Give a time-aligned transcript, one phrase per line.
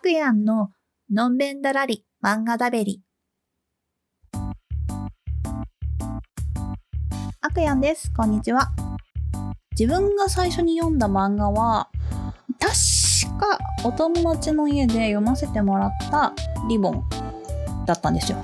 [0.00, 0.70] くやんの
[1.12, 3.02] のんべんだらり漫画だべり。
[7.42, 8.10] あくやんです。
[8.16, 8.72] こんにちは。
[9.78, 11.90] 自分が最初に読んだ漫画は、
[12.58, 16.32] 確かお友達の家で読ませてもらった
[16.66, 17.04] リボン
[17.84, 18.42] だったんですよ。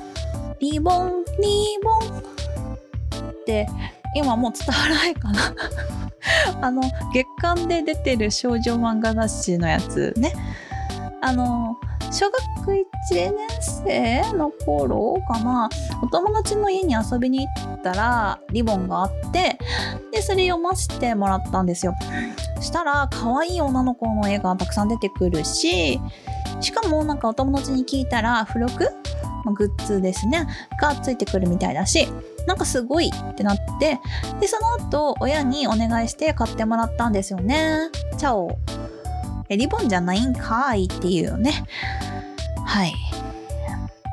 [0.61, 3.67] リボン、リボンって
[4.15, 5.41] 今もう伝わらないかな
[6.61, 6.83] あの
[7.15, 10.35] 月刊で出てる少女漫画雑誌のやつね
[11.23, 11.77] あの
[12.13, 15.69] 小学1年生の頃かな。
[16.03, 19.59] お友達の家に遊びに行ったらリボンがあって
[20.13, 21.95] でそれ読ませてもらったんですよ。
[22.61, 26.01] したら可愛い女の子の絵がたくさん出てくるし
[26.61, 28.89] しかもなんかお友達に聞いたら付録？
[29.55, 30.47] グッズですね。
[30.81, 32.09] がついてくるみたいだし
[32.47, 34.01] なんかすごいってなって
[34.41, 37.91] でその後親にお願いして買ってもらったんですよね。
[38.17, 38.59] チャオ。
[39.49, 41.65] リボンじゃないんかいっていうね。
[42.65, 42.95] はい。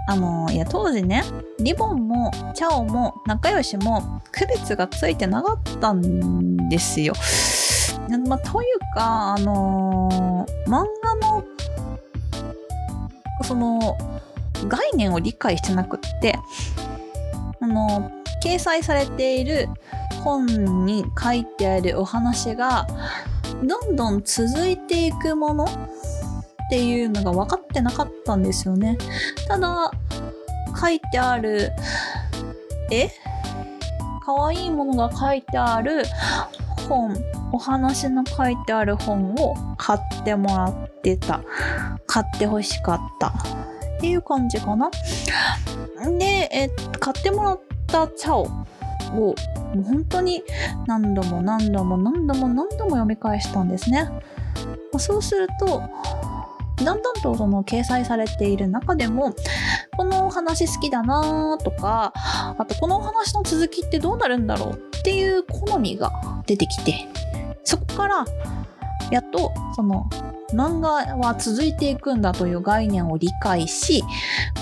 [0.06, 1.24] あのいや当時ね
[1.60, 7.14] リボンもチャオも仲良しも区別がついてなかったんですよ。
[8.28, 11.44] まあ、というかあのー、漫画の
[13.44, 13.98] その
[14.68, 16.38] 概念を理解してなくって
[17.60, 18.12] あの
[18.44, 19.70] 掲載されている
[20.24, 22.86] 本に書いてあるお話が
[23.64, 25.70] どんどん続いていくものっ
[26.70, 28.98] ていうのが分かってなかったんですよね。
[29.48, 29.92] ただ
[30.80, 31.72] 書いてある
[32.90, 33.10] 絵？
[34.26, 36.04] 可愛いものが書いてある
[36.88, 37.16] 本？
[37.52, 41.42] お話の書いてある本を買ってもらってた。
[42.08, 43.28] 買ってほしかった。
[43.28, 43.32] っ
[44.00, 44.90] ていう感じかな。
[46.18, 48.50] で、え買ってもらったチャオ
[49.14, 49.36] を
[49.76, 50.44] もう本当に
[50.88, 54.10] 何度も何度も何度も何度も読み返したんですね。
[54.98, 55.82] そうすると
[56.78, 59.34] だんだんとその掲載されている中でも
[59.96, 66.12] このお話好きだなとかあとこのお話の続きってどうなるんだろうっていう好みが
[66.46, 67.08] 出てきて
[67.64, 68.26] そこから
[69.12, 70.10] やっとその
[70.54, 74.04] 漫画は続いていくんだという概念を理解し、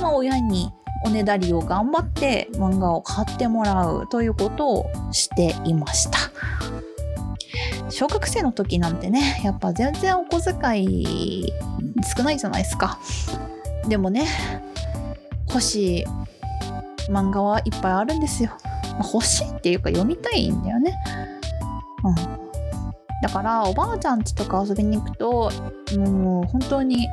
[0.01, 0.71] まあ、親に
[1.03, 6.17] おねだりを頑張って漫画を買ってもらうということをしていました。
[7.89, 11.51] 小学生の時なんてねやっぱ全然お小遣い
[12.15, 12.99] 少ないじゃないですか。
[13.87, 14.27] でもね
[15.49, 16.05] 欲しい
[17.09, 18.51] 漫画はいっぱいあるんですよ、
[19.13, 20.97] 欲しいっていうか読みたいんだよね。
[22.03, 22.15] うん。
[23.21, 25.51] だからおばあちゃん家とか遊びに行くと
[25.97, 27.07] もう本当に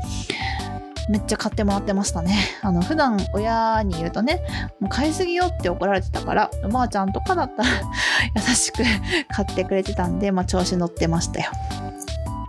[1.09, 2.37] めっちゃ買ってもらってましたね。
[2.63, 4.43] あの、普段親に言うとね、
[4.81, 7.69] もう買いすぎよって怒られてたから、おばあちゃんとかだったら
[8.35, 8.83] 優しく
[9.29, 11.51] 買ってくれてたんで、まあ調子乗ってましたよ。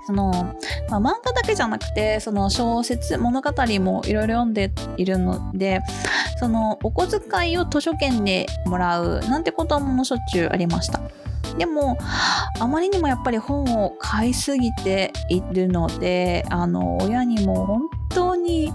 [0.05, 0.55] その、
[0.89, 5.81] まあ、漫画だけじゃなくて、その小説、物語もいろいろ読んでいるので、
[6.39, 10.99] そのお小遣いを図書券でもらうなんてこともしょっちゅうありました。
[11.57, 11.97] でも
[12.59, 18.73] あまりにもやっぱり本を買いすぎているのであの親にも本当に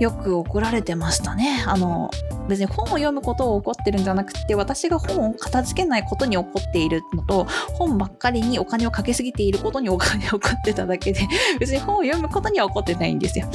[0.00, 1.62] よく怒られてましたね。
[1.66, 2.10] あの
[2.48, 11.20] 別に本を読むことを怒ってるんじゃなくて私が本を片付けないことに怒っているのと本ばっかりにお金をかけすぎていることにお金を怒ってただけで
[11.60, 13.46] 別に本を読むことには怒ってないんですよ。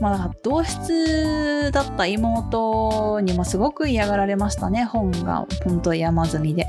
[0.00, 6.66] まあだから同室だった妹にもすごく嫌がられましたね本が本当山積みで。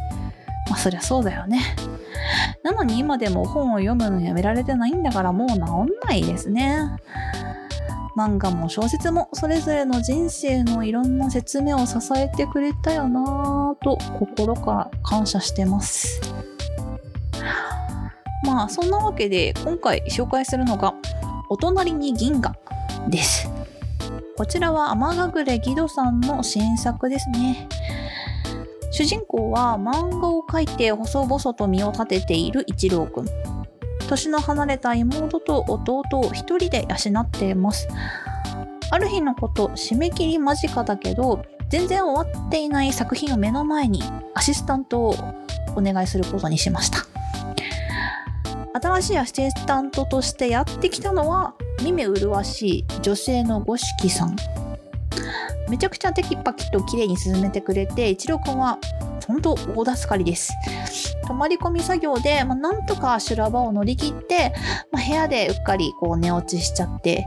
[0.69, 1.62] まあそりゃそうだよね。
[2.63, 5.59] なのに今でも本を読むのやめられてないんだからもう治ん
[6.03, 6.79] ないですね。
[8.16, 16.21] 漫画も小説もそれぞれの人生のいろんな説明を支えてくれたよなぁと心から感謝してます。
[18.44, 20.94] まあそんなわけで今回紹介するのが
[21.50, 22.55] お隣に銀河
[23.09, 23.50] です。
[24.38, 27.67] こちらは天隠れギドさんの新作ですね。
[28.91, 33.25] 主人公は漫画を描いて細々と身を立てている一郎くん。
[34.07, 37.88] 年の離れた妹と弟を一人で養っています。
[38.94, 44.04] ある日のこと締め切り間近だけど全然終わっていない作品を目の前に
[44.36, 45.15] アシスタントを
[45.77, 47.06] お願いすることにしました
[48.74, 54.36] 新しいアシスタントとしてやってきたのは見目麗しい女性の五色さん
[55.71, 58.77] めちゃくちゃテキパキと綺麗に進めてくれて一郎くんは
[59.25, 60.53] 本当大助かりです。
[61.25, 64.53] 泊まり込み作業で、まあ、なんとか修羅場を乗り切って、
[64.91, 67.25] まあ、部屋でうっかりこう寝落ちしちゃって。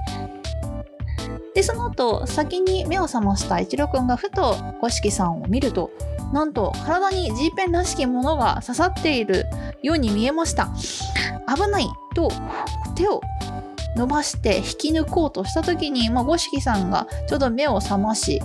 [1.55, 5.91] でその後先に目を覚ました一郎くんがふと五色さんを見ると
[6.33, 9.47] なんと体に G ペンらしきものが刺さっている
[9.81, 10.69] ように見えました。
[11.47, 12.31] 危ないと
[12.95, 13.23] 手を
[13.97, 18.41] 伸ばして引き抜こうとした時に、まあ、五色さんがちょうど目を覚まし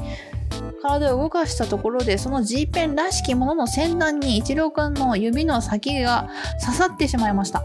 [0.81, 6.29] 体を動かしたところでその G ペンらしきものの先端に一郎くんの指の先が
[6.63, 7.63] 刺さってしまいました。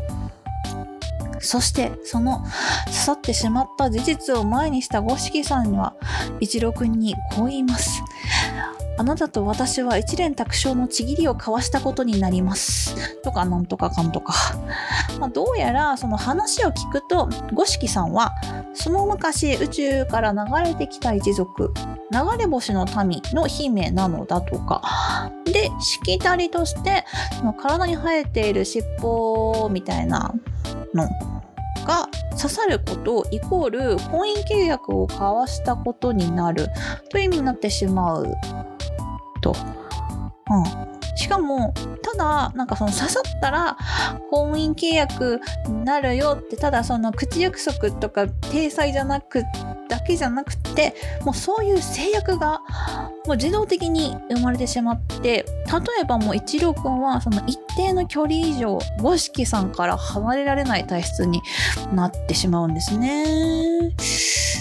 [1.40, 2.38] そしてその
[2.86, 5.94] 刺さってしまった事実を前にした五色さんには
[6.40, 8.02] 一郎くんにこう言います。
[8.96, 13.20] あなたと私は一連卓勝のちぎりを交わしたことになります。
[13.23, 14.35] とかなんとかかんとか。
[15.19, 18.35] まあ、どうやらその話を聞くと五色さんは
[18.73, 21.73] その昔宇宙から流れてきた一族
[22.11, 27.05] 流れ星の民の姫なのだとかでしきたりとして
[27.38, 30.35] その体に生えている尻尾みたいな
[30.93, 31.08] の
[31.87, 36.69] が刺さることイコール婚姻契約を交わしたことになる
[37.11, 38.35] という意味になってしまう
[39.44, 39.55] と。
[40.50, 43.76] うんしかもただなんかその刺さったら
[44.31, 49.44] 婚姻契約になるよってただその口約束とか体裁じゃなく
[49.88, 52.62] だけじゃなくてもうそういう制約が
[53.26, 55.44] もう自動的に生まれてしまって例
[56.02, 61.40] えばもう一郎くんはその一定の距離以上五色さんから離れられない体質に
[61.93, 63.94] なってしまうんですね。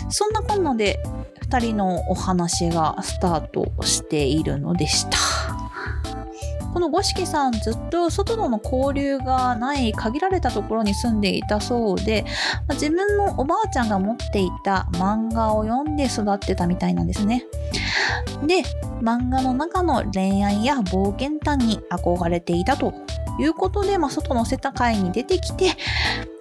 [0.10, 1.00] そんなこんなで
[1.54, 5.18] 2人のお話がスタートしているのでした。
[6.74, 12.26] この五色さんずっと外との交流がない限られたところに住んでいたそうで
[12.68, 17.46] ま自分のおばあちゃんが持っていた漫画を読んで育ってたみたいなんですね。
[18.48, 18.64] で
[19.04, 22.96] 漫画の中の恋愛や冒険探に憧れていたと
[23.40, 25.74] いうことで、まあ、外の世界に出てきて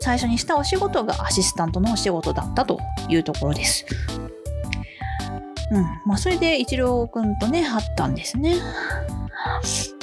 [0.01, 2.79] 最初にしたお仕事がアシスタントのお仕事だったと
[3.11, 3.85] いうところです。
[5.73, 5.83] うん。
[6.05, 8.57] まあ、それで一郎くんとね、会ったんですね。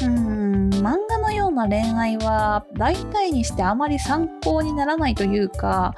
[0.01, 5.95] うん、漫画のような恋愛は大体にしてあまり参考にならないというか、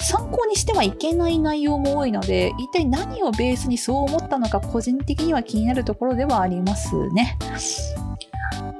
[0.00, 7.38] 参考にしてはいけない内容も多いので、一体何をベースにそう思ったのか個人的には気になるところではありますね。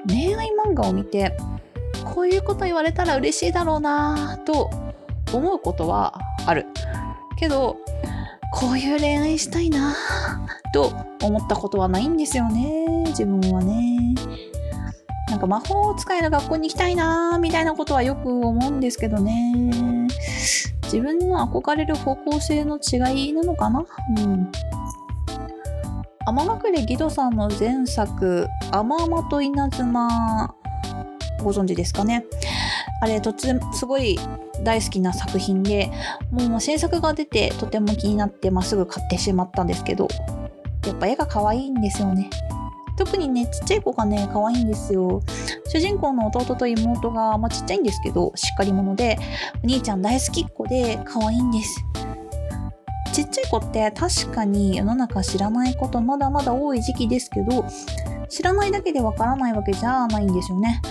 [0.08, 1.36] 恋愛漫画を見て、
[2.04, 4.70] こういうこと言われたら嬉しいだろうなぁと
[5.32, 6.66] 思うことはある。
[7.36, 7.76] けど、
[8.54, 9.96] こういう恋愛したいな
[10.72, 10.92] と
[11.22, 14.14] 思ったことはないんですよね自分はね。
[15.28, 20.08] なんか魔法使いの学校に行きたいなみたいなことはよく思うんですけどね。
[20.84, 23.84] 自分の憧れる方向性の違いなのかな？
[24.16, 24.52] うん。
[26.26, 30.54] 天隠れ義堂さんの前作「甘々と稲妻」
[31.42, 32.24] ご存知ですかね。
[33.00, 34.18] あれ突然すごい
[34.62, 35.90] 大好きな作品で
[36.30, 40.08] もう新作が出てとても気になってまっすぐ買ってしまったんですけど
[40.86, 42.30] やっぱ絵が可愛いんですよね。
[42.96, 45.20] 特にねちっちゃい子がね可愛いんですよ。
[45.66, 49.18] 主人公の弟と妹が、まあ、ちっちゃいんですけどしっかり者で
[49.64, 51.84] お兄ちゃん大好きっ子で可愛いんです。
[53.12, 57.64] ちっちゃい子って確かに世の中知らないことまだまだ多い時期ですけど
[58.28, 60.82] 知らないだけでわからないわけじゃないんですよね。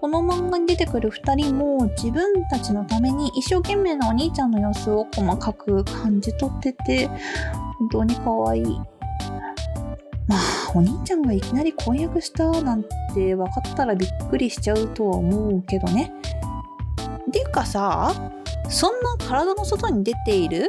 [0.00, 7.08] この漫画に出てくる2人も自分たちのために一生懸命なお兄ちゃんの様子を細かく感じ取ってて
[7.78, 8.80] 本当に可愛い。
[10.26, 10.38] まあ
[10.74, 16.12] お兄ちゃんがいきなり婚約したなんて分かったらびっくりしちゃうとは思うけどね。
[17.30, 18.12] ていうかさ
[18.68, 20.66] そんな体の外に出ている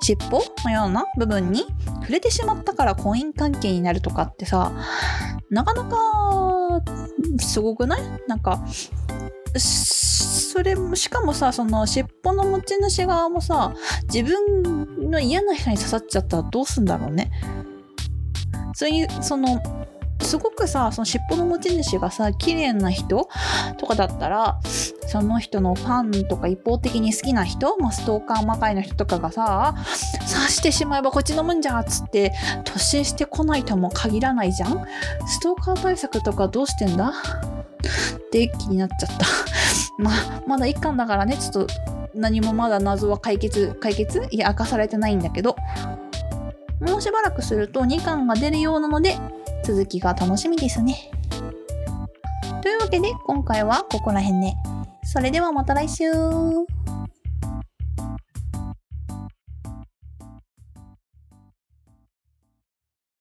[0.00, 1.64] 尻尾のような部分に
[2.00, 4.72] 触れてしまったから婚姻関係になるとかってさ
[5.50, 6.57] なかなか
[7.38, 8.00] すごくない？
[8.26, 8.64] なんか
[9.58, 13.74] それもしかもさその尻尾の持ち主側もさ
[14.12, 17.30] 自分の嫌な人に刺さっちゃったらどうすんだろうね。
[18.74, 19.60] それにその
[20.20, 23.28] すごくさその尻尾の持ち主がさ綺麗な人
[23.78, 24.60] とかだったら
[25.06, 29.74] その人のファンとか一方的に好きな人、まあ、ストーカーまかいの人とかがさ
[30.20, 32.34] 刺してしまえばこっちのもんじゃっつって
[32.64, 34.84] 突進してこないとも限らないじゃん。
[35.26, 37.08] ストーカー対策とかどうしてんだ？
[37.08, 39.26] って気になっちゃった。
[39.98, 41.74] まあまだ1巻だからねちょっと
[42.14, 44.26] 何もまだ謎は解決解決？
[44.30, 45.56] いや明かされてないんだけど。
[46.80, 49.16] もうしばらくすると2巻が出るようなので
[49.68, 51.10] 続きが楽しみですね。
[52.62, 54.54] というわけで今回はここら辺で。
[55.04, 56.10] それではまた来週